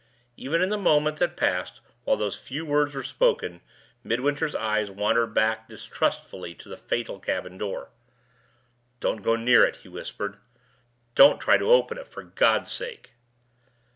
Even 0.35 0.63
in 0.63 0.69
the 0.69 0.79
moment 0.79 1.17
that 1.17 1.37
passed 1.37 1.79
while 2.05 2.17
those 2.17 2.35
few 2.35 2.65
words 2.65 2.95
were 2.95 3.03
spoken, 3.03 3.61
Midwinter's 4.03 4.55
eyes 4.55 4.89
wandered 4.89 5.31
back 5.35 5.69
distrustfully 5.69 6.55
to 6.55 6.67
the 6.67 6.75
fatal 6.75 7.19
cabin 7.19 7.55
door. 7.55 7.89
"Don't 8.99 9.21
go 9.21 9.35
near 9.35 9.63
it!" 9.63 9.75
he 9.85 9.89
whispered. 9.89 10.37
"Don't 11.13 11.39
try 11.39 11.55
to 11.57 11.71
open 11.71 11.99
it, 11.99 12.07
for 12.07 12.23
God's 12.23 12.71
sake!" 12.71 13.11